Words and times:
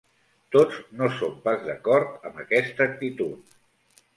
Tots 0.55 0.77
no 1.01 1.09
són 1.17 1.35
pas 1.43 1.61
d'acord 1.67 2.27
amb 2.31 2.41
aquesta 2.45 2.89
actitud. 2.89 3.53